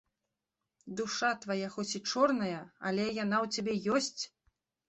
[1.01, 2.61] Душа твая хоць і чорная,
[2.91, 4.21] але яна ў цябе ёсць.